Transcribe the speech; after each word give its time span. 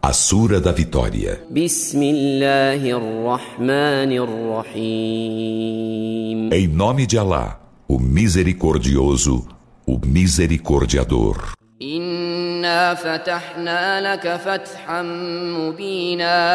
A 0.00 0.12
Sura 0.12 0.60
da 0.60 0.70
Vitória. 0.70 1.42
Em 6.52 6.68
nome 6.68 7.04
de 7.04 7.18
Alá, 7.18 7.60
o 7.88 7.98
Misericordioso, 7.98 9.48
o 9.84 9.98
Misericordiador. 9.98 11.50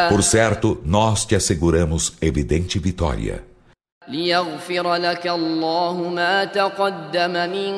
Por 0.08 0.22
certo, 0.22 0.80
nós 0.82 1.26
te 1.26 1.34
asseguramos 1.36 2.14
evidente 2.22 2.78
vitória. 2.78 3.44
ليغفر 4.09 4.95
لك 4.95 5.27
الله 5.27 6.09
ما 6.09 6.45
تقدم 6.45 7.31
من 7.31 7.73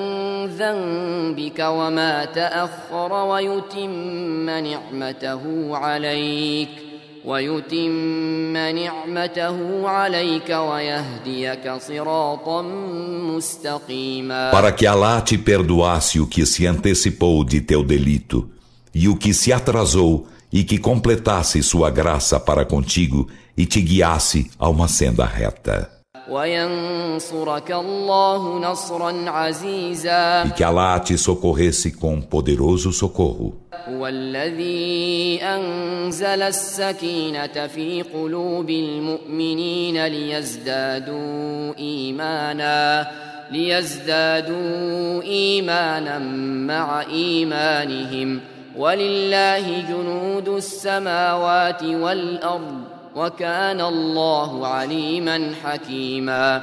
ذنبك 0.48 1.60
وما 1.60 2.26
تأخر 2.26 3.14
ويتم 3.14 4.50
نعمته 4.50 5.42
عليك 5.78 6.70
ويتم 7.26 8.58
نعمته 8.58 9.90
عليك 9.90 10.50
ويهديك 10.50 11.72
صراطا 11.78 12.62
مستقيما 13.36 14.52
Para 14.52 14.72
que 14.72 14.88
Allah 14.88 15.22
te 15.22 15.38
perdoasse 15.38 16.20
o 16.20 16.28
que 16.28 16.46
se 16.46 16.66
antecipou 16.66 17.44
de 17.44 17.60
teu 17.60 17.84
delito 17.84 18.50
e 18.96 19.10
o 19.10 19.18
que 19.18 19.34
se 19.34 19.52
atrasou 19.52 20.28
e 20.52 20.64
que 20.64 20.78
completasse 20.78 21.62
sua 21.62 21.90
graça 21.90 22.40
para 22.40 22.64
contigo 22.64 23.28
e 23.58 23.66
te 23.66 23.82
guiasse 23.82 24.50
a 24.58 24.70
uma 24.70 24.88
senda 24.88 25.26
reta. 25.26 25.95
E 26.29 26.33
que 30.57 30.65
Allah 30.65 30.99
te 31.01 31.17
socorresse 31.17 31.93
com 31.93 32.21
poderoso 32.21 32.93
socorro. 32.93 33.55
والذي 33.89 35.39
أنزل 35.43 36.43
السكينة 36.43 37.67
في 37.67 38.03
قلوب 38.03 38.71
المؤمنين 38.71 40.07
ليزدادوا 40.07 41.79
إيمانا 41.79 43.07
ليزدادوا 43.51 45.23
إيمانا 45.23 46.19
مع 46.67 47.03
إيمانهم 47.03 48.41
ولله 48.77 49.81
جنود 49.89 50.49
السماوات 50.49 51.83
والأرض 51.83 52.96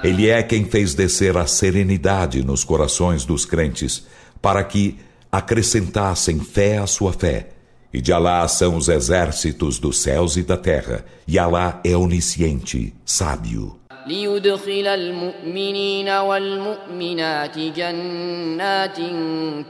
Ele 0.02 0.28
é 0.28 0.42
quem 0.42 0.64
fez 0.64 0.94
descer 0.94 1.36
a 1.36 1.46
serenidade 1.46 2.42
nos 2.42 2.64
corações 2.64 3.24
dos 3.24 3.44
crentes, 3.44 4.06
para 4.40 4.64
que 4.64 4.98
acrescentassem 5.30 6.40
fé 6.40 6.78
à 6.78 6.86
sua 6.86 7.12
fé. 7.12 7.48
E 7.92 8.00
de 8.00 8.12
Alá 8.12 8.46
são 8.48 8.76
os 8.76 8.88
exércitos 8.88 9.78
dos 9.78 10.00
céus 10.00 10.36
e 10.36 10.42
da 10.42 10.56
terra, 10.56 11.04
e 11.26 11.38
Alá 11.38 11.80
é 11.84 11.96
onisciente, 11.96 12.94
sábio. 13.04 13.78
ليدخل 14.08 14.86
المؤمنين 14.86 16.08
والمؤمنات 16.08 17.58
جنات 17.58 18.96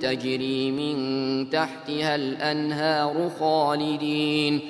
تجري 0.01 0.71
من 0.71 1.51
تحتها 1.51 2.15
الأنهار 2.15 3.31
خالدين 3.41 4.61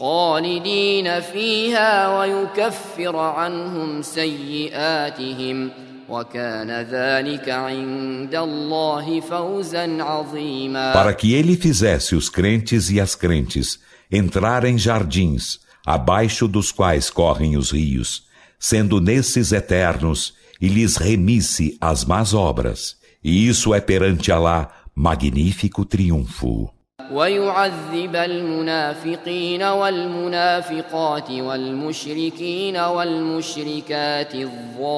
خالدين 0.00 1.20
فيها 1.20 2.18
ويكفر 2.18 3.16
عنهم 3.16 4.02
سيئاتهم 4.02 5.70
وكان 6.08 6.70
ذلك 6.70 7.48
عند 7.48 8.34
الله 8.34 9.20
فوزا 9.20 10.02
عظيما 10.02 10.92
Para 10.92 11.14
que 11.14 11.32
ele 11.34 11.56
fizesse 11.56 12.14
os 12.14 12.28
crentes 12.28 12.90
e 12.90 13.00
as 13.00 13.14
crentes 13.14 13.78
entrar 14.10 14.64
em 14.64 14.78
jardins, 14.78 15.58
abaixo 15.84 16.46
dos 16.46 16.70
quais 16.70 17.10
correm 17.10 17.56
os 17.56 17.70
rios, 17.70 18.24
sendo 18.58 19.00
nesses 19.00 19.52
eternos, 19.52 20.34
e 20.60 20.68
lhes 20.68 20.96
remisse 20.96 21.76
as 21.80 22.04
más 22.04 22.32
obras. 22.32 22.96
E 23.22 23.48
isso 23.48 23.74
é 23.74 23.80
perante 23.80 24.32
Alá 24.32 24.70
magnífico 24.94 25.84
triunfo. 25.84 26.70
ويعذب 27.13 28.15
المنافقين 28.15 29.63
والمنافقات 29.63 31.31
والمشركين 31.31 32.77
والمشركات 32.77 34.35
الظانين. 34.35 34.91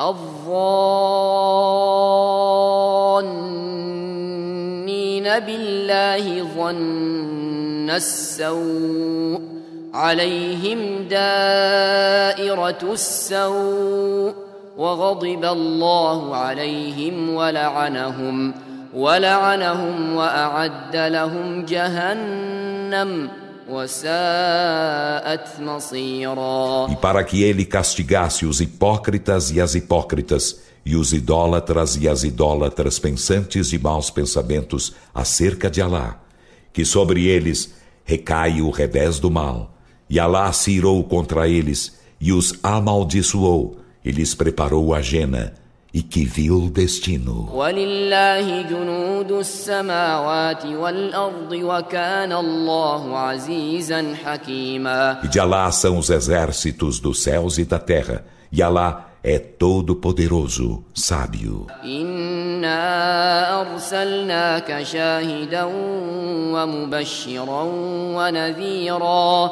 الظانين 0.00 0.60
بالله 5.38 6.42
ظن 6.42 7.90
السوء 7.90 9.40
عليهم 9.94 11.08
دائرة 11.08 12.78
السوء. 12.92 14.49
وغضب 14.79 15.45
الله 15.45 16.35
عليهم 16.35 17.29
ولعنهم 17.33 18.53
ولعنهم 18.93 20.15
وأعد 20.15 20.95
لهم 20.95 21.65
جهنم 21.65 23.29
E 26.87 26.95
para 27.01 27.23
que 27.23 27.41
ele 27.41 27.65
castigasse 27.65 28.45
os 28.45 28.61
hipócritas 28.61 29.49
e 29.49 29.59
as 29.59 29.73
hipócritas, 29.73 30.61
e 30.85 30.95
os 30.95 31.13
idólatras 31.13 31.95
e 31.95 32.07
as 32.07 32.23
idólatras 32.23 32.99
pensantes 32.99 33.69
de 33.69 33.79
maus 33.79 34.11
pensamentos 34.11 34.93
acerca 35.15 35.67
de 35.67 35.81
Alá, 35.81 36.19
que 36.71 36.85
sobre 36.85 37.25
eles 37.25 37.73
recai 38.03 38.61
o 38.61 38.69
revés 38.69 39.17
do 39.17 39.31
mal, 39.31 39.73
e 40.07 40.19
Alá 40.19 40.53
se 40.53 40.69
irou 40.69 41.03
contra 41.03 41.47
eles 41.47 41.97
e 42.21 42.31
os 42.31 42.53
amaldiçoou, 42.61 43.78
e 44.04 44.10
lhes 44.10 44.34
preparou 44.34 44.94
a 44.94 45.00
jena 45.00 45.54
e 45.92 46.02
que 46.02 46.24
vil 46.24 46.70
destino. 46.70 47.50
E 55.22 55.28
de 55.28 55.40
Alá 55.40 55.72
são 55.72 55.98
os 55.98 56.10
exércitos 56.10 57.00
dos 57.00 57.22
céus 57.22 57.58
e 57.58 57.64
da 57.64 57.78
terra, 57.78 58.24
e 58.52 58.62
Alá 58.62 59.06
é 59.22 59.38
todo 59.38 59.96
poderoso, 59.96 60.82
sábio. 60.94 61.66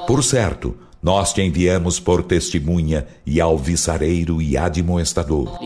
Por 0.07 0.25
certo, 0.25 0.77
nós 1.03 1.33
te 1.33 1.43
enviamos 1.43 2.01
por 2.01 2.23
testemunha 2.23 3.07
e 3.25 3.41
alvissareiro 3.41 4.43
e 4.43 4.57
admoestador. 4.57 5.59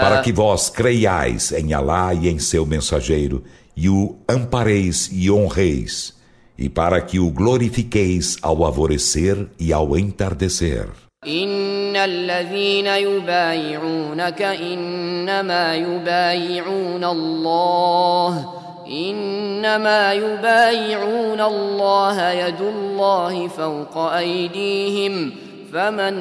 Para 0.00 0.22
que 0.22 0.32
vós 0.32 0.68
creiais 0.68 1.52
em 1.52 1.72
Alá 1.72 2.12
e 2.12 2.28
em 2.28 2.38
seu 2.38 2.66
mensageiro, 2.66 3.42
e 3.76 3.88
o 3.88 4.16
ampareis 4.28 5.08
e 5.12 5.30
honreis, 5.30 6.14
e 6.58 6.68
para 6.68 7.00
que 7.00 7.18
o 7.18 7.30
glorifiqueis 7.30 8.36
ao 8.42 8.64
alvorecer 8.64 9.48
e 9.58 9.72
ao 9.72 9.96
entardecer. 9.96 11.07
إن 11.26 11.96
الذين 11.96 12.86
يبايعونك 12.86 14.42
إنما 14.42 15.74
يبايعون 15.74 17.04
الله 17.04 18.54
إنما 18.86 20.12
يبايعون 20.12 21.40
الله 21.40 22.30
يد 22.30 22.60
الله 22.60 23.48
فوق 23.48 23.98
أيديهم 23.98 25.32
فمن 25.72 26.14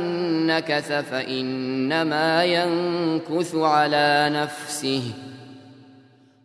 نكث 0.48 0.92
فإنما 0.92 2.44
ينكث 2.44 3.56
على 3.56 4.30
نفسه. 4.34 5.02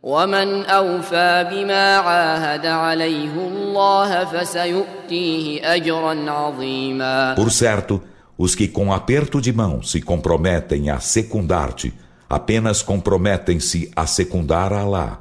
ومن 0.03 0.65
أوفى 0.65 1.47
بما 1.51 1.97
عاهد 1.97 2.67
عليه 2.67 3.35
الله 3.35 4.25
فسيؤتيه 4.25 5.75
أجرا 5.75 6.31
عظيما. 6.31 7.35
Por 7.35 7.51
certo, 7.51 8.12
Os 8.43 8.57
que 8.57 8.67
com 8.67 8.93
aperto 8.93 9.41
de 9.41 9.53
mão 9.53 9.81
se 9.85 10.03
comprometem 10.03 10.91
a 10.91 10.99
secundar-te, 10.99 11.95
apenas 12.29 12.83
comprometem-se 12.83 13.89
a 13.95 14.05
secundar 14.05 14.73
a 14.73 14.81
Alá. 14.81 15.21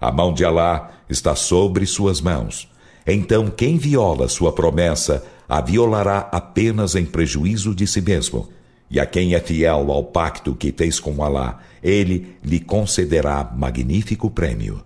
A 0.00 0.10
mão 0.10 0.32
de 0.32 0.42
Alá 0.42 0.90
está 1.06 1.36
sobre 1.36 1.84
suas 1.84 2.22
mãos. 2.22 2.72
Então 3.06 3.50
quem 3.50 3.76
viola 3.76 4.26
sua 4.26 4.52
promessa, 4.52 5.22
a 5.46 5.60
violará 5.60 6.30
apenas 6.32 6.94
em 6.94 7.04
prejuízo 7.04 7.74
de 7.74 7.86
si 7.86 8.00
mesmo. 8.00 8.48
E 8.92 9.00
a 9.00 9.06
quem 9.06 9.34
é 9.34 9.40
fiel 9.40 9.90
ao 9.90 10.04
pacto 10.04 10.54
que 10.54 10.70
fez 10.70 11.00
com 11.00 11.24
Alá, 11.24 11.60
ele 11.82 12.36
lhe 12.44 12.60
concederá 12.60 13.50
magnífico 13.56 14.30
prêmio. 14.30 14.84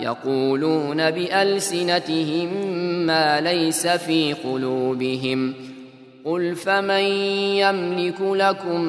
يقولون 0.00 1.10
بألسنتهم 1.10 2.48
ما 3.06 3.40
ليس 3.40 3.86
في 3.86 4.32
قلوبهم 4.32 5.54
قل 6.25 6.55
فمن 6.55 7.03
يملك 7.63 8.21
لكم 8.21 8.81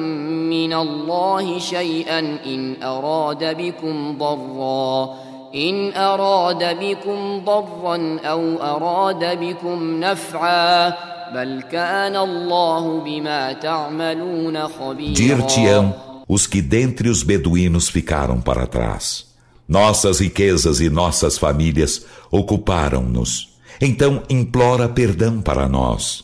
من 0.49 0.73
الله 0.73 1.59
شيئا 1.59 2.19
إن 2.45 2.83
أراد 2.83 3.57
بكم 3.57 4.17
ضرًّا 4.17 5.29
إن 5.55 5.93
أراد 5.95 6.79
بكم 6.79 7.41
ضرا 7.45 8.19
أو 8.25 8.61
أراد 8.61 9.39
بكم 9.39 9.99
نفعا 9.99 10.89
بل 11.33 11.61
كان 11.61 12.15
الله 12.15 12.99
بما 12.99 13.53
تعملون 13.53 14.67
خبيرا 14.67 15.13
Dir-te-ão 15.13 15.93
os 16.27 16.45
que 16.45 16.61
dentre 16.61 17.09
os 17.09 17.23
beduínos 17.23 17.89
ficaram 17.89 18.39
para 18.39 18.67
trás. 18.67 19.25
Nossas 19.67 20.19
riquezas 20.19 20.79
e 20.79 20.89
nossas 20.89 21.37
famílias 21.37 22.05
ocuparam-nos. 22.31 23.49
Então 23.81 24.23
implora 24.29 24.87
perdão 24.89 25.41
para 25.41 25.67
nós. 25.67 26.23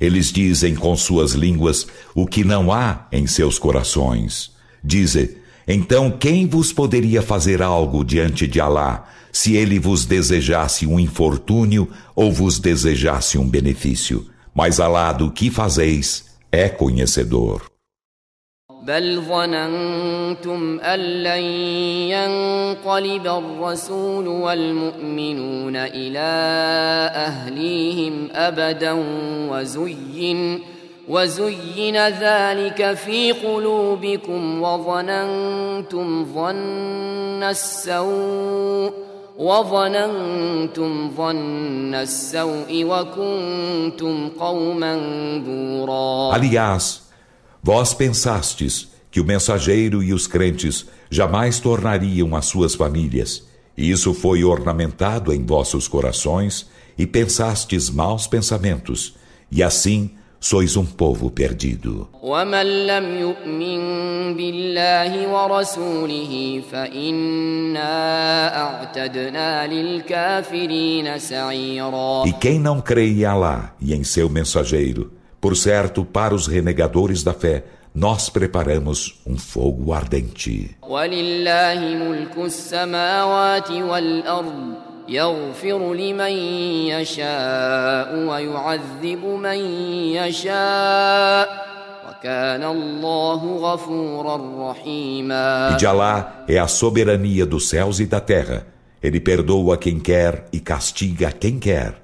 Eles 0.00 0.32
dizem 0.32 0.74
com 0.74 0.96
suas 0.96 1.32
línguas 1.32 1.86
o 2.14 2.26
que 2.26 2.42
não 2.42 2.72
há 2.72 3.06
em 3.12 3.26
seus 3.26 3.58
corações. 3.58 4.52
Dizem, 4.82 5.36
então, 5.68 6.10
quem 6.10 6.46
vos 6.46 6.72
poderia 6.72 7.22
fazer 7.22 7.62
algo 7.62 8.04
diante 8.04 8.46
de 8.46 8.60
Alá, 8.60 9.08
se 9.30 9.54
ele 9.54 9.78
vos 9.78 10.04
desejasse 10.04 10.86
um 10.86 10.98
infortúnio 10.98 11.88
ou 12.14 12.32
vos 12.32 12.58
desejasse 12.58 13.38
um 13.38 13.48
benefício? 13.48 14.26
Mas 14.54 14.80
Alá 14.80 15.12
do 15.12 15.30
que 15.30 15.50
fazeis 15.50 16.24
é 16.50 16.68
conhecedor. 16.68 17.70
بل 18.90 19.20
ظننتم 19.20 20.80
أن 20.80 21.00
لن 21.00 21.42
ينقلب 22.10 23.26
الرسول 23.26 24.28
والمؤمنون 24.28 25.76
إلى 25.76 26.30
أهليهم 27.14 28.28
أبدا 28.34 28.92
وزين 29.50 30.60
وزين 31.08 31.96
ذلك 32.08 32.94
في 32.94 33.32
قلوبكم 33.32 34.62
وظننتم 34.62 36.24
ظن 36.34 37.42
السوء 37.42 38.92
وظننتم 39.38 41.10
ظن 41.16 41.94
السوء 41.94 42.84
وكنتم 42.84 44.28
قوما 44.40 44.96
بورا. 45.46 46.34
Vós 47.62 47.94
pensastes 47.94 48.88
que 49.10 49.20
o 49.20 49.24
mensageiro 49.24 50.02
e 50.02 50.12
os 50.12 50.26
crentes 50.26 50.86
jamais 51.10 51.58
tornariam 51.58 52.36
as 52.36 52.46
suas 52.46 52.74
famílias. 52.74 53.44
E 53.76 53.90
isso 53.90 54.14
foi 54.14 54.44
ornamentado 54.44 55.32
em 55.32 55.44
vossos 55.44 55.88
corações 55.88 56.68
e 56.96 57.06
pensastes 57.06 57.90
maus 57.90 58.26
pensamentos. 58.26 59.16
E 59.50 59.62
assim 59.62 60.10
sois 60.40 60.74
um 60.74 60.86
povo 60.86 61.30
perdido. 61.30 62.08
E 72.26 72.32
quem 72.32 72.58
não 72.58 72.80
crê 72.80 73.10
em 73.10 73.24
Alá 73.24 73.74
e 73.80 73.94
em 73.94 74.02
seu 74.02 74.30
mensageiro, 74.30 75.12
por 75.39 75.55
certo, 75.55 76.03
para 76.03 76.33
os 76.33 76.47
renegadores 76.47 77.23
da 77.23 77.33
fé, 77.33 77.63
nós 77.93 78.29
preparamos 78.29 79.21
um 79.25 79.37
fogo 79.37 79.93
ardente. 79.93 80.75
يغفر 85.09 85.93
لمن 85.93 86.31
يشاء 86.89 88.15
ويعذب 88.15 89.25
من 89.25 89.59
يشاء 90.17 91.65
وكان 92.09 92.63
الله 92.63 93.57
غفورا 93.57 94.71
رحيما 94.71 95.69
E 95.73 95.77
de 95.77 95.85
Alá 95.85 96.43
é 96.47 96.57
a 96.57 96.67
soberania 96.67 97.45
dos 97.45 97.69
céus 97.69 97.99
e 97.99 98.05
da 98.05 98.19
terra. 98.19 98.65
Ele 99.01 99.19
perdoa 99.19 99.77
quem 99.77 99.99
quer 99.99 100.45
e 100.51 100.59
castiga 100.59 101.31
quem 101.31 101.59
quer. 101.59 101.98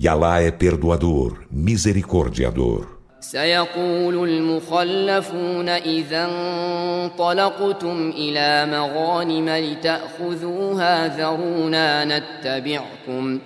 E 0.00 0.06
Alá 0.06 0.40
é 0.40 0.52
perdoador, 0.52 1.32
misericordiador. 1.50 2.98
سيقول 3.20 4.28
المخلفون 4.28 5.68
إذا 5.68 6.28
انطلقتم 6.30 8.12
إلى 8.16 8.66
مغانم 8.66 9.48
لتأخذوها 9.48 11.16
ذرونا 11.16 12.04
نتبعكم 12.04 13.38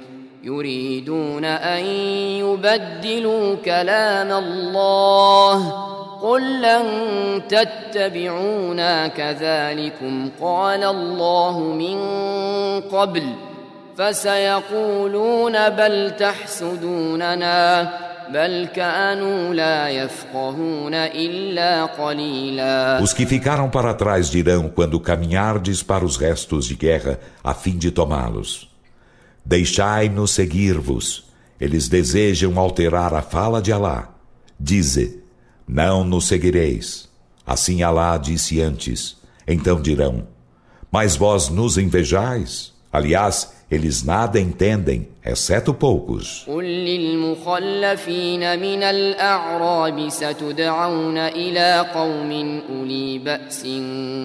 يريدون 0.44 1.44
أن 1.44 1.84
يبدلوا 2.44 3.54
كلام 3.54 4.32
الله. 4.32 5.72
قل 6.22 6.62
لن 6.62 6.86
تتبعونا 7.48 9.06
كذلكم. 9.06 10.30
قال 10.40 10.84
الله 10.84 11.58
من 11.58 11.98
قبل. 12.80 13.22
فسيقولون 13.97 15.69
بل 15.69 16.11
تحسدوننا 16.19 17.89
Os 23.01 23.13
que 23.13 23.25
ficaram 23.25 23.69
para 23.69 23.93
trás 23.93 24.29
dirão 24.29 24.67
quando 24.67 24.99
caminhardes 24.99 25.81
para 25.81 26.03
os 26.03 26.17
restos 26.17 26.65
de 26.65 26.75
guerra 26.75 27.19
a 27.41 27.53
fim 27.53 27.77
de 27.77 27.89
tomá-los. 27.89 28.69
Deixai-nos 29.45 30.31
seguir-vos. 30.31 31.25
Eles 31.59 31.87
desejam 31.87 32.59
alterar 32.59 33.13
a 33.13 33.21
fala 33.21 33.61
de 33.61 33.71
Alá. 33.71 34.09
Dize, 34.59 35.23
não 35.65 36.03
nos 36.03 36.27
seguireis. 36.27 37.07
Assim 37.45 37.81
Alá 37.81 38.17
disse 38.17 38.61
antes. 38.61 39.15
Então 39.47 39.81
dirão, 39.81 40.27
mas 40.91 41.15
vós 41.15 41.47
nos 41.47 41.77
invejais? 41.77 42.73
Aliás, 42.92 43.64
eles 43.70 44.04
nada 44.04 44.38
entendem, 44.38 45.08
exceto 45.24 45.72
poucos. 45.72 46.44
قل 46.48 46.64
للمخلفين 46.64 48.58
من 48.60 48.82
الأعراب 48.82 50.08
ستدعون 50.08 51.18
إلى 51.18 51.86
قوم 51.94 52.60
أولي 52.70 53.18
بأس 53.18 53.66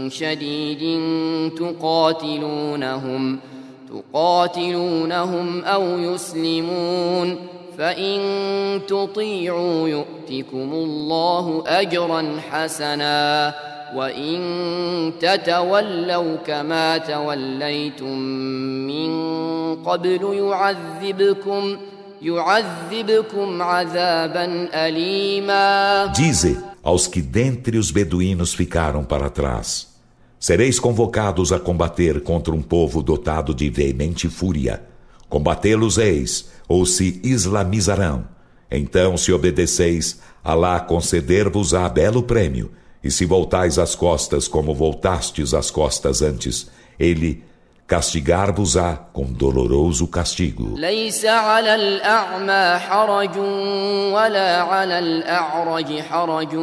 شديد 0.07 1.01
تقاتلونهم 1.57 3.39
تقاتلونهم 3.89 5.63
أو 5.63 5.99
يسلمون 5.99 7.37
فإن 7.77 8.19
تطيعوا 8.87 9.89
يؤتكم 9.89 10.73
الله 10.73 11.63
أجرا 11.67 12.39
حسنا 12.49 13.53
وإن 13.94 15.12
تتولوا 15.20 16.36
كما 16.36 16.98
توليتم 16.98 18.18
من 18.86 19.12
قبل 19.84 20.34
يعذبكم 20.34 21.76
يعذبكم 22.22 23.62
عذابا 23.62 24.68
أليما 24.74 26.12
Dize 26.14 26.56
aos 26.82 27.06
que 27.06 27.20
dentre 27.20 27.78
os 27.78 27.90
beduínos 27.90 28.54
ficaram 28.54 29.04
para 29.04 29.28
trás 29.30 29.92
Sereis 30.42 30.80
convocados 30.80 31.52
a 31.52 31.60
combater 31.60 32.20
contra 32.20 32.52
um 32.52 32.60
povo 32.60 33.00
dotado 33.00 33.54
de 33.54 33.70
veemente 33.70 34.28
fúria. 34.28 34.82
Combatê-los-eis, 35.28 36.50
ou 36.66 36.84
se 36.84 37.20
islamizarão. 37.22 38.24
Então, 38.68 39.16
se 39.16 39.32
obedeceis, 39.32 40.18
Alá 40.42 40.80
conceder-vos-á 40.80 41.88
belo 41.88 42.24
prêmio, 42.24 42.72
e 43.02 43.10
se 43.10 43.24
voltais 43.26 43.78
as 43.78 43.94
costas 43.94 44.46
como 44.46 44.74
voltastes 44.74 45.54
as 45.54 45.70
costas 45.70 46.22
antes, 46.22 46.70
ele 46.98 47.42
castigar-vos-á 47.86 48.96
com 49.12 49.24
doloroso 49.24 50.06
castigo. 50.06 50.76
ليس 50.78 51.24
على 51.24 51.74
الأعمى 51.74 52.78
حرج 52.78 53.38
ولا 54.12 54.62
على 54.62 54.98
الأعرج 54.98 56.00
حرج 56.00 56.54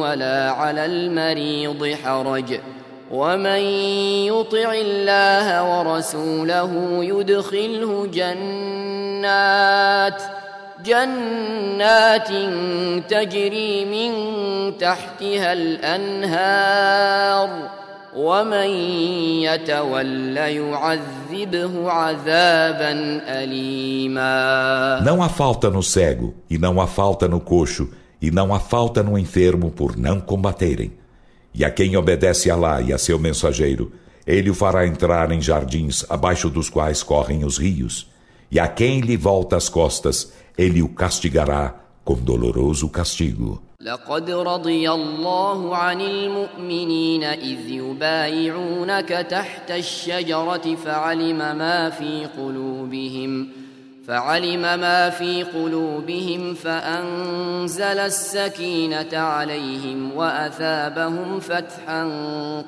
ولا 0.00 0.50
على 0.50 0.86
المريض 0.86 1.94
حرج 2.04 2.60
ومن 3.10 3.60
يطع 4.32 4.72
الله 4.72 5.78
ورسوله 5.78 6.70
يدخله 7.04 8.06
جنات 8.06 9.64
جنات 10.84 12.28
تجري 13.08 13.84
من 13.84 14.12
تحتها 14.78 15.52
الأنهار 15.52 16.94
Não 25.04 25.20
há 25.20 25.28
falta 25.28 25.68
no 25.68 25.82
cego, 25.82 26.32
e 26.48 26.56
não 26.56 26.80
há 26.80 26.86
falta 26.86 27.26
no 27.26 27.40
coxo, 27.40 27.90
e 28.22 28.30
não 28.30 28.54
há 28.54 28.60
falta 28.60 29.02
no 29.02 29.18
enfermo 29.18 29.68
por 29.72 29.96
não 29.96 30.20
combaterem. 30.20 30.92
E 31.52 31.64
a 31.64 31.70
quem 31.72 31.96
obedece 31.96 32.48
a 32.52 32.54
Alá 32.54 32.80
e 32.80 32.92
a 32.92 32.98
seu 32.98 33.18
mensageiro, 33.18 33.90
ele 34.24 34.48
o 34.48 34.54
fará 34.54 34.86
entrar 34.86 35.32
em 35.32 35.40
jardins 35.42 36.04
abaixo 36.08 36.48
dos 36.48 36.70
quais 36.70 37.02
correm 37.02 37.44
os 37.44 37.58
rios. 37.58 38.08
E 38.48 38.60
a 38.60 38.68
quem 38.68 39.00
lhe 39.00 39.16
volta 39.16 39.56
as 39.56 39.68
costas, 39.68 40.32
ele 40.58 40.82
o 40.82 40.88
castigará 40.88 41.74
com 42.04 42.14
doloroso 42.14 42.88
castigo. 42.88 43.60
لقد 43.84 44.30
رضي 44.30 44.90
الله 44.90 45.76
عن 45.76 46.00
المؤمنين 46.00 47.24
إذ 47.24 47.68
يبايعونك 47.68 49.08
تحت 49.08 49.70
الشجرة 49.70 50.74
فعلم 50.84 51.38
ما 51.38 51.90
في 51.90 52.26
قلوبهم 52.38 53.48
فعلم 54.06 54.60
ما 54.60 55.10
في 55.10 55.42
قلوبهم 55.42 56.54
فأنزل 56.54 57.98
السكينة 57.98 59.16
عليهم 59.16 60.16
وأثابهم 60.16 61.40
فتحا 61.40 62.04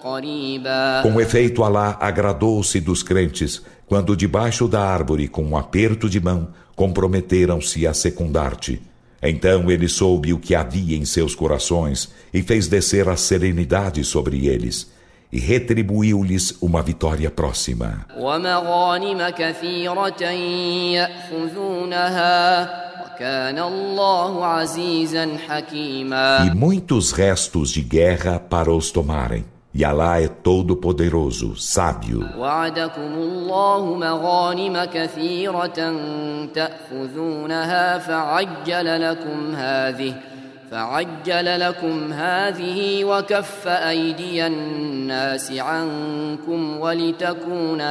قريبا 0.05 1.03
Com 1.03 1.21
efeito, 1.21 1.63
Alá 1.63 1.97
agradou-se 2.01 2.81
dos 2.81 3.03
crentes 3.03 3.63
quando 3.87 4.17
debaixo 4.17 4.67
da 4.67 4.81
árvore, 4.81 5.29
com 5.29 5.45
um 5.45 5.57
aperto 5.57 6.09
de 6.09 6.21
mão, 6.21 6.49
comprometeram-se 6.82 7.86
a 7.86 7.94
secundar-te. 7.94 8.82
Então 9.22 9.70
ele 9.70 9.88
soube 9.88 10.34
o 10.34 10.40
que 10.40 10.56
havia 10.56 10.98
em 10.98 11.06
seus 11.06 11.36
corações 11.36 12.12
e 12.34 12.42
fez 12.42 12.68
descer 12.68 13.08
a 13.08 13.16
serenidade 13.16 14.04
sobre 14.04 14.48
eles 14.48 14.92
e 15.32 15.40
retribuiu-lhes 15.40 16.58
uma 16.60 16.82
vitória 16.82 17.30
próxima. 17.30 18.08
E 26.48 26.56
muitos 26.56 27.12
restos 27.12 27.70
de 27.70 27.82
guerra 27.84 28.40
para 28.40 28.74
os 28.74 28.90
tomarem. 28.90 29.46
E 29.74 29.86
Alá 29.86 30.20
é 30.20 30.28
todo 30.28 30.76
poderoso, 30.76 31.56
sábio. 31.56 32.20
وعدكم 32.38 33.14
الله 33.14 33.96
مغانم 33.96 34.84
كثيرة 34.84 35.96
تأخذونها 36.54 37.98
فعجل 37.98 39.02
لكم 39.02 39.56
هذه 39.56 40.16
فعجل 40.72 41.60
لكم 41.60 42.14
هذه 42.14 43.06
وكف 43.06 43.68
أيدي 43.68 44.48
الناس 44.48 45.52
عنكم 45.52 46.80
ولتكون 46.80 47.82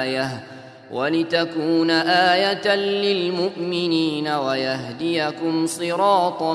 آيةً 0.00 0.59
ولتكون 0.91 1.89
آية 1.91 2.75
للمؤمنين 2.75 4.27
ويهديكم 4.27 5.67
صراطا 5.67 6.53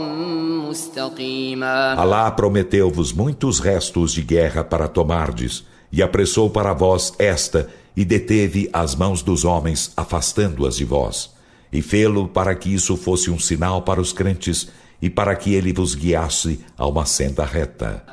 مستقيما 0.68 1.96
Alá 1.96 2.30
prometeu-vos 2.30 3.12
muitos 3.12 3.60
restos 3.60 4.12
de 4.12 4.22
guerra 4.22 4.62
para 4.64 4.88
tomardes 4.88 5.64
e 5.92 6.02
apressou 6.02 6.48
para 6.50 6.72
vós 6.72 7.12
esta 7.18 7.68
e 7.96 8.04
deteve 8.04 8.70
as 8.72 8.94
mãos 8.94 9.22
dos 9.22 9.44
homens 9.44 9.92
afastando-as 9.96 10.76
de 10.76 10.84
vós 10.84 11.30
e 11.72 11.82
fê-lo 11.82 12.28
para 12.28 12.54
que 12.54 12.72
isso 12.72 12.96
fosse 12.96 13.30
um 13.30 13.38
sinal 13.38 13.82
para 13.82 14.00
os 14.00 14.12
crentes 14.12 14.68
e 15.01 15.09
para 15.09 15.35
que 15.35 15.53
ele 15.53 15.73
vos 15.73 15.95
guiasse 15.95 16.63
a 16.77 16.87
uma 16.87 17.05
senda 17.05 17.45
reta. 17.45 18.03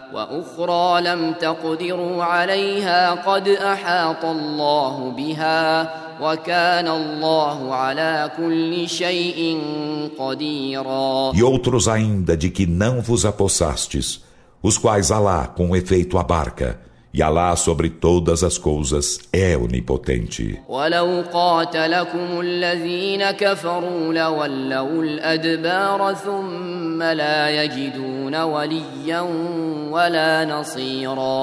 E 11.34 11.42
outros 11.42 11.88
ainda 11.88 12.36
de 12.36 12.50
que 12.50 12.66
não 12.66 13.00
vos 13.00 13.24
apossastes, 13.24 14.22
os 14.62 14.78
quais 14.78 15.10
Alá 15.10 15.46
com 15.46 15.74
efeito 15.74 16.18
abarca, 16.18 16.78
e 17.14 17.22
Alá 17.22 17.54
sobre 17.56 17.90
todas 17.90 18.42
as 18.42 18.56
coisas 18.56 19.20
é 19.30 19.54
onipotente. 19.56 20.58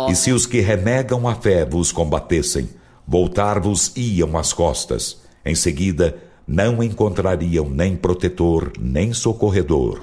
E 0.09 0.15
se 0.15 0.31
os 0.31 0.45
que 0.47 0.59
renegam 0.59 1.27
a 1.27 1.35
fé 1.35 1.65
vos 1.65 1.91
combatessem, 1.91 2.69
voltar-vos-iam 3.07 4.37
as 4.37 4.51
costas. 4.51 5.21
Em 5.45 5.53
seguida, 5.53 6.17
não 6.47 6.81
encontrariam 6.81 7.69
nem 7.69 7.95
protetor, 7.95 8.73
nem 8.79 9.13
socorredor. 9.13 10.01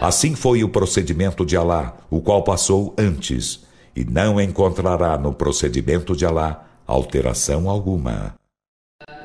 Assim 0.00 0.34
foi 0.36 0.62
o 0.62 0.68
procedimento 0.68 1.44
de 1.44 1.56
Alá, 1.56 1.96
o 2.08 2.20
qual 2.20 2.44
passou 2.44 2.94
antes, 2.96 3.66
e 3.96 4.04
não 4.04 4.40
encontrará 4.40 5.18
no 5.18 5.32
procedimento 5.32 6.14
de 6.14 6.24
Alá 6.24 6.64
alteração 6.86 7.68
alguma. 7.68 8.38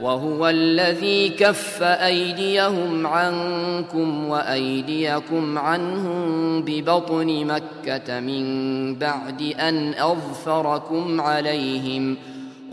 وهو 0.01 0.47
الذي 0.49 1.29
كف 1.29 1.83
أيديهم 1.83 3.07
عنكم 3.07 4.27
وأيديكم 4.29 5.57
عنهم 5.57 6.61
ببطن 6.61 7.45
مكة 7.45 8.19
من 8.19 8.45
بعد 8.95 9.41
أن 9.41 9.93
أظفركم 9.93 11.21
عليهم 11.21 12.17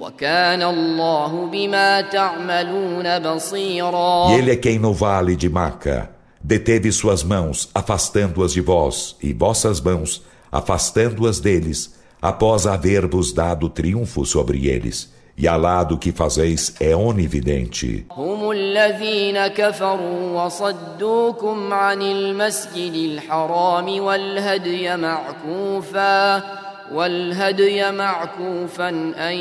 وكان 0.01 0.63
الله 0.63 1.47
بما 1.53 2.01
تعملون 2.01 3.19
بصيرا 3.19 4.29
E 4.31 4.39
ele 4.39 4.51
é 4.53 4.57
quem 4.57 4.79
no 4.79 4.93
vale 4.95 5.37
de 5.37 5.49
Maca 5.49 6.11
deteve 6.43 6.91
suas 6.91 7.23
mãos 7.23 7.69
afastando-as 7.75 8.53
de 8.53 8.61
vós 8.61 9.17
e 9.23 9.33
vossas 9.33 9.81
mãos 9.81 10.23
afastando-as 10.51 11.39
deles 11.41 11.95
após 12.23 12.67
haver-vos 12.67 13.33
dado 13.33 13.69
triunfo 13.69 14.25
sobre 14.25 14.67
eles. 14.67 15.13
E 15.39 15.49
Alá 15.49 15.83
do 15.85 15.97
que 15.97 16.13
fazeis 16.13 16.75
é 16.81 16.95
onividente. 16.95 18.07
هم 18.11 18.51
الذين 18.51 19.47
كفروا 19.47 20.45
وصدوكم 20.45 21.73
عن 21.73 22.03
المسجد 22.03 22.95
الحرام 22.95 24.01
والهدي 24.01 24.97
معكوفا 24.97 26.43
والهدي 26.92 27.92
معكوفا 27.92 28.90
أن 29.30 29.36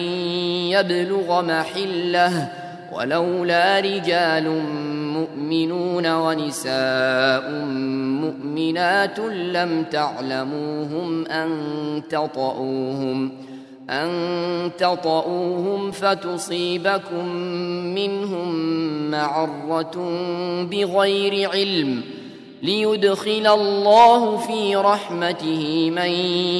يبلغ 0.72 1.42
محله 1.42 2.50
ولولا 2.92 3.80
رجال 3.80 4.62
مؤمنون 5.12 6.06
ونساء 6.06 7.50
مؤمنات 8.24 9.18
لم 9.30 9.84
تعلموهم 9.84 11.26
أن 11.26 11.50
تطؤوهم 12.10 13.32
أن 13.90 14.70
تطؤوهم 14.78 15.90
فتصيبكم 15.90 17.26
منهم 17.94 18.50
معرة 19.10 19.96
بغير 20.70 21.50
علم. 21.50 22.02
ليدخل 22.63 23.47
الله 23.47 24.37
في 24.37 24.75
رحمته 24.75 25.89
من 25.89 26.09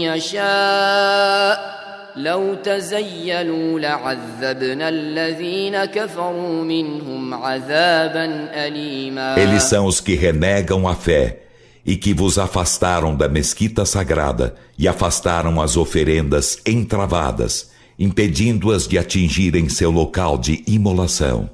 يشاء 0.09 1.79
لو 2.15 2.55
تزيلوا 2.55 3.79
لعذبنا 3.79 4.89
الذين 4.89 5.85
كفروا 5.85 6.63
منهم 6.63 7.33
عذابا 7.33 8.49
أليما 8.53 9.35
Eles 9.37 9.63
são 9.63 9.85
os 9.85 9.99
que 9.99 10.15
renegam 10.15 10.87
a 10.87 10.95
fé 10.95 11.39
e 11.85 11.95
que 11.95 12.13
vos 12.13 12.37
afastaram 12.37 13.15
da 13.15 13.27
mesquita 13.27 13.85
sagrada 13.85 14.55
e 14.77 14.87
afastaram 14.87 15.61
as 15.61 15.77
oferendas 15.77 16.59
entravadas, 16.65 17.71
impedindo-as 17.97 18.87
de 18.87 18.97
atingirem 18.97 19.69
seu 19.69 19.91
local 19.91 20.37
de 20.37 20.63
imolação. 20.67 21.49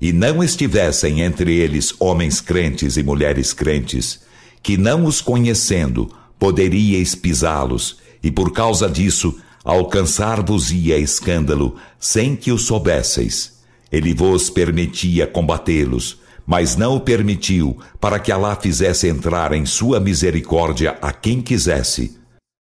E 0.00 0.12
não 0.12 0.42
estivessem 0.42 1.20
entre 1.20 1.54
eles 1.54 1.94
homens 1.98 2.40
crentes 2.40 2.96
e 2.96 3.02
mulheres 3.02 3.52
crentes, 3.52 4.20
que 4.62 4.76
não 4.76 5.04
os 5.04 5.20
conhecendo 5.20 6.10
poderíeis 6.38 7.14
pisá-los, 7.14 7.98
e 8.22 8.30
por 8.30 8.52
causa 8.52 8.88
disso 8.88 9.38
alcançar-vos-ia 9.64 10.98
escândalo 10.98 11.76
sem 11.98 12.36
que 12.36 12.52
o 12.52 12.58
soubesseis. 12.58 13.54
Ele 13.90 14.12
vos 14.12 14.50
permitia 14.50 15.26
combatê-los, 15.26 16.18
mas 16.46 16.76
não 16.76 16.96
o 16.96 17.00
permitiu 17.00 17.78
para 18.00 18.18
que 18.18 18.30
Alá 18.30 18.56
fizesse 18.56 19.08
entrar 19.08 19.52
em 19.52 19.64
sua 19.64 20.00
misericórdia 20.00 20.98
a 21.00 21.12
quem 21.12 21.40
quisesse. 21.40 22.18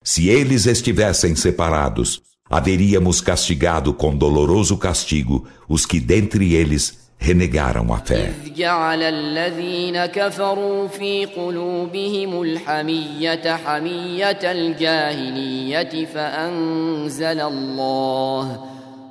Se 0.03 0.29
eles 0.29 0.67
estivessem 0.67 1.37
separados, 1.37 2.23
haveríamos 2.49 3.21
castigado 3.21 3.93
com 3.93 4.17
doloroso 4.17 4.77
castigo 4.77 5.47
os 5.69 5.85
que 5.85 6.01
dentre 6.01 6.55
eles 6.55 7.08
renegaram 7.21 7.91
a 7.91 7.99
fé. 7.99 8.33
جعل 8.57 9.03
الذين 9.03 10.07
كفروا 10.07 10.89
في 10.89 11.25
قلوبهم 11.25 12.43
الحمية 12.43 13.57
حمية 13.67 14.39
الجاهلية 14.45 16.07
فأنزل 16.07 17.41
الله 17.41 18.65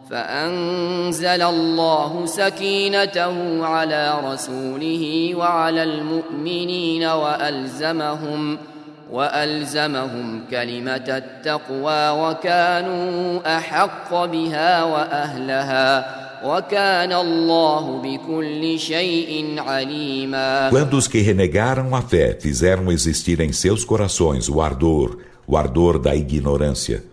فأنزل 0.10 1.42
الله 1.42 2.26
سكينته 2.26 3.66
على 3.66 4.20
رسوله 4.24 5.32
وعلى 5.36 5.84
المؤمنين 5.84 7.04
وألزمهم 7.04 8.58
وألزمهم 9.12 10.44
كلمة 10.52 10.96
التقوى 11.08 12.10
وكانوا 12.10 13.40
أحق 13.58 14.26
بها 14.26 14.84
وأهلها 14.84 16.26
Quando 20.70 20.98
os 20.98 21.08
que 21.08 21.20
renegaram 21.20 21.96
a 21.96 22.01
fé 22.01 22.38
fizeram 22.39 22.91
existir 22.91 23.39
em 23.39 23.51
seus 23.51 23.84
corações 23.84 24.48
o 24.48 24.62
ardor, 24.62 25.17
o 25.48 25.58
ardor 25.58 25.98
da 25.98 26.15
ignorância, 26.15 27.03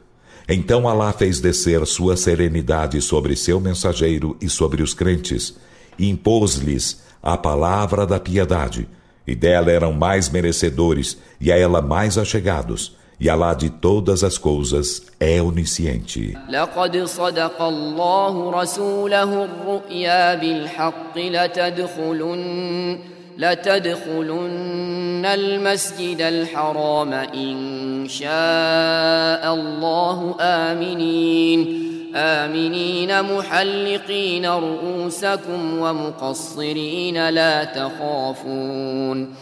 então 0.48 0.86
Alá 0.86 1.12
fez 1.12 1.40
descer 1.40 1.86
sua 1.86 2.16
serenidade 2.16 3.00
sobre 3.00 3.34
seu 3.34 3.58
mensageiro 3.58 4.36
e 4.40 4.48
sobre 4.48 4.82
os 4.82 4.92
crentes, 4.92 5.54
e 5.98 6.10
impôs-lhes 6.10 7.02
a 7.22 7.36
palavra 7.36 8.06
da 8.06 8.20
piedade, 8.20 8.86
e 9.26 9.34
dela 9.34 9.70
eram 9.70 9.92
mais 9.92 10.28
merecedores 10.28 11.16
e 11.40 11.50
a 11.50 11.56
ela 11.56 11.80
mais 11.80 12.18
achegados. 12.18 12.94
E 13.20 13.30
Alá 13.30 13.54
de 13.54 13.70
todas 13.70 14.24
as 14.24 14.36
coisas 14.38 15.06
é 15.20 15.40
onisciente. 15.40 16.36
لقد 16.50 17.04
صدق 17.04 17.62
الله 17.62 18.50
رسوله 18.50 19.44
الرؤيا 19.44 20.34
بالحق 20.34 21.18
لتدخلن 21.18 22.98
لتدخلن 23.38 25.24
المسجد 25.26 26.20
الحرام 26.20 27.12
إن 27.12 28.06
شاء 28.08 29.54
الله 29.54 30.36
آمنين 30.40 31.84
آمنين 32.14 33.22
محلقين 33.22 34.46
رؤوسكم 34.46 35.78
ومقصرين 35.78 37.28
لا 37.28 37.64
تخافون 37.64 39.34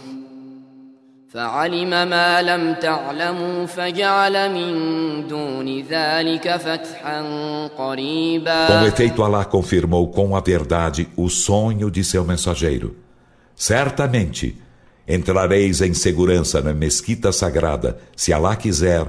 فعلم 1.31 1.89
ما 1.89 2.41
لم 2.41 2.73
تعلموا 2.73 3.65
فجعل 3.65 4.53
من 4.53 5.27
دون 5.27 5.81
ذلك 5.81 6.57
فتحا 6.57 7.21
قريبا 7.77 8.67
Com 8.67 8.87
efeito, 8.87 9.21
Allah 9.23 9.43
confirmou 9.43 10.07
com 10.07 10.35
a 10.37 10.39
verdade 10.39 11.09
o 11.17 11.29
sonho 11.29 11.91
de 11.91 12.01
seu 12.03 12.23
mensageiro. 12.23 12.95
Certamente, 13.55 14.57
entrareis 15.05 15.81
em 15.81 15.93
segurança 15.93 16.61
na 16.61 16.73
mesquita 16.73 17.31
sagrada, 17.33 17.97
se 18.15 18.31
Allah 18.31 18.55
quiser, 18.55 19.05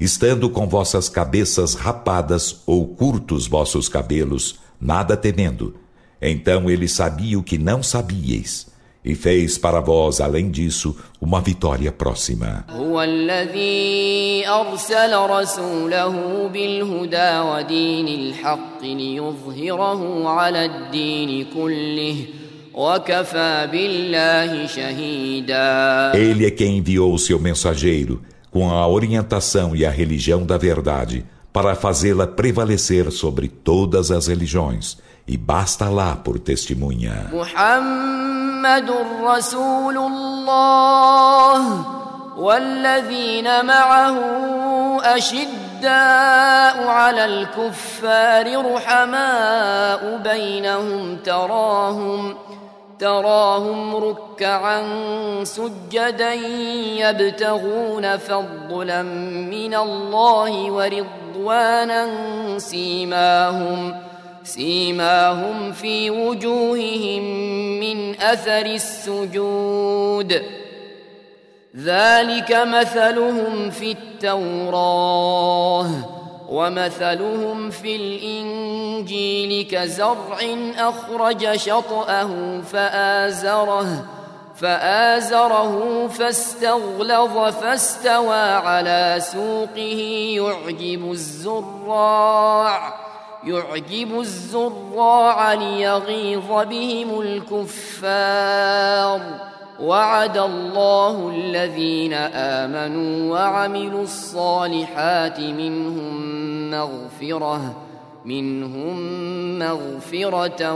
estando 0.00 0.50
com 0.50 0.66
vossas 0.66 1.08
cabeças 1.08 1.74
rapadas 1.74 2.62
ou 2.66 2.88
curtos 2.88 3.46
vossos 3.46 3.88
cabelos, 3.88 4.58
nada 4.80 5.16
temendo. 5.16 5.76
Então 6.20 6.68
ele 6.68 6.88
sabia 6.88 7.38
o 7.38 7.44
que 7.44 7.56
não 7.56 7.80
sabíeis 7.80 8.70
e 9.05 9.13
fez 9.13 9.55
para 9.55 9.79
vós, 9.79 10.19
além 10.19 10.49
disso, 10.49 10.97
uma 11.21 11.39
vitória 11.39 11.91
próxima. 11.91 12.65
Ele 26.15 26.45
é 26.45 26.51
quem 26.51 26.79
enviou 26.79 27.13
o 27.13 27.19
seu 27.19 27.39
mensageiro 27.39 28.21
com 28.49 28.71
a 28.71 28.87
orientação 28.87 29.75
e 29.75 29.85
a 29.85 29.91
religião 29.91 30.43
da 30.45 30.57
verdade 30.57 31.23
para 31.53 31.75
fazê-la 31.75 32.25
prevalecer 32.25 33.11
sobre 33.11 33.47
todas 33.47 34.11
as 34.11 34.27
religiões 34.27 34.97
e 35.27 35.37
basta 35.37 35.89
lá 35.89 36.15
por 36.15 36.37
testemunha. 36.37 37.29
محمد 38.65 38.93
رسول 39.23 39.97
الله 39.97 41.85
والذين 42.37 43.65
معه 43.65 44.17
أشداء 45.03 46.87
على 46.87 47.25
الكفار 47.25 48.73
رحماء 48.73 50.17
بينهم 50.17 51.17
تراهم 51.17 52.37
تراهم 52.99 53.95
ركعا 53.95 54.83
سجدا 55.43 56.33
يبتغون 57.03 58.17
فضلا 58.17 59.01
من 59.51 59.75
الله 59.75 60.71
ورضوانا 60.71 62.07
سيماهم. 62.57 64.14
سيماهم 64.45 65.71
في 65.71 66.09
وجوههم 66.09 67.23
من 67.79 68.21
أثر 68.21 68.65
السجود. 68.65 70.41
ذلك 71.77 72.51
مثلهم 72.51 73.69
في 73.69 73.91
التوراه 73.91 75.89
ومثلهم 76.49 77.69
في 77.69 77.95
الإنجيل 77.95 79.67
كزرع 79.71 80.37
أخرج 80.77 81.55
شطأه 81.55 82.61
فآزره 82.61 84.05
فآزره 84.55 86.07
فاستغلظ 86.07 87.37
فاستوى 87.37 88.41
على 88.41 89.17
سوقه 89.19 89.99
يعجب 90.37 91.11
الزراع. 91.11 93.04
يعجب 93.45 94.19
الزراع 94.19 95.53
ليغيظ 95.53 96.49
بهم 96.69 97.21
الكفار. 97.21 99.21
وعد 99.79 100.37
الله 100.37 101.29
الذين 101.35 102.13
آمنوا 102.63 103.33
وعملوا 103.33 104.03
الصالحات 104.03 105.39
منهم 105.39 106.13
مغفرة 106.71 107.75
منهم 108.25 108.95
مغفرة 109.59 110.73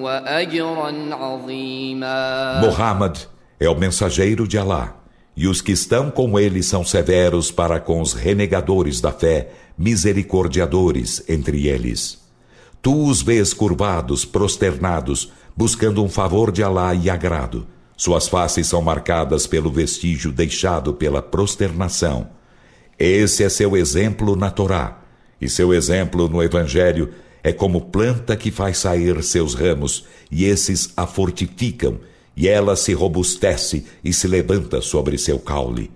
وأجرا 0.00 0.92
عظيما. 1.12 2.60
Muhammad 2.62 3.18
é 3.60 3.68
o 3.68 3.74
mensageiro 3.74 4.48
de 4.48 4.58
Allah 4.58 5.01
e 5.42 5.48
os 5.48 5.60
que 5.60 5.72
estão 5.72 6.08
com 6.08 6.38
ele 6.38 6.62
são 6.62 6.84
severos 6.84 7.50
para 7.50 7.80
com 7.80 8.00
os 8.00 8.12
renegadores 8.12 9.00
da 9.00 9.10
fé 9.10 9.48
misericordiadores 9.76 11.20
entre 11.28 11.66
eles. 11.66 12.20
Tu 12.80 13.08
os 13.08 13.22
vês 13.22 13.52
curvados, 13.52 14.24
prosternados, 14.24 15.32
buscando 15.56 16.00
um 16.00 16.08
favor 16.08 16.52
de 16.52 16.62
Alá 16.62 16.94
e 16.94 17.10
agrado. 17.10 17.66
Suas 17.96 18.28
faces 18.28 18.68
são 18.68 18.80
marcadas 18.80 19.44
pelo 19.44 19.68
vestígio 19.68 20.30
deixado 20.30 20.94
pela 20.94 21.20
prosternação. 21.20 22.28
Esse 22.96 23.42
é 23.42 23.48
seu 23.48 23.76
exemplo 23.76 24.36
na 24.36 24.48
Torá, 24.48 25.02
e 25.40 25.48
seu 25.48 25.74
exemplo 25.74 26.28
no 26.28 26.40
Evangelho 26.40 27.10
é 27.42 27.52
como 27.52 27.80
planta 27.80 28.36
que 28.36 28.52
faz 28.52 28.78
sair 28.78 29.20
seus 29.24 29.54
ramos, 29.54 30.04
e 30.30 30.44
esses 30.44 30.92
a 30.96 31.04
fortificam, 31.04 31.98
e 32.36 32.48
ela 32.48 32.76
se 32.76 32.92
robustece 32.92 33.84
e 34.02 34.12
se 34.12 34.26
levanta 34.26 34.80
sobre 34.80 35.18
seu 35.18 35.38
caule. 35.38 35.90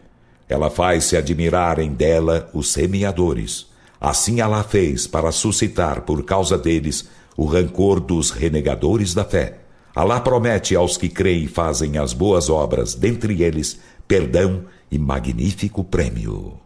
Ela 0.49 0.70
faz-se 0.70 1.16
admirarem 1.16 1.92
dela 1.92 2.51
os 2.53 2.70
semeadores. 2.72 3.66
Assim 4.01 4.40
ela 4.40 4.62
fez 4.62 5.07
para 5.07 5.33
suscitar 5.33 6.03
por 6.03 6.22
causa 6.25 6.57
deles 6.57 7.09
o 7.37 7.44
rancor 7.44 8.01
dos 8.01 8.31
renegadores 8.31 9.14
da 9.14 9.25
fé. 9.25 9.59
Alá 9.94 10.20
promete 10.20 10.77
aos 10.77 10.96
que 10.96 11.09
creem 11.09 11.44
e 11.44 11.49
fazem 11.49 11.96
as 11.99 12.12
boas 12.12 12.51
obras, 12.51 12.94
dentre 12.94 13.42
eles, 13.42 13.79
perdão 14.07 14.64
e 14.90 14.99
magnífico 14.99 15.83
prêmio. 15.83 16.65